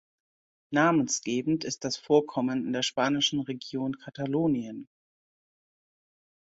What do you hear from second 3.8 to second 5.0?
Katalonien.